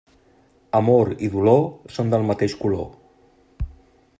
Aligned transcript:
Amor 0.77 1.11
i 1.27 1.29
dolor 1.35 1.61
són 1.97 2.09
del 2.15 2.25
mateix 2.31 2.57
color. 2.63 2.89